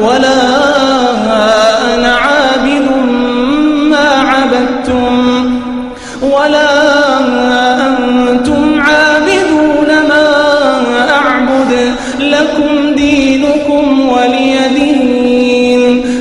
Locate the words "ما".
3.90-4.08, 10.08-10.26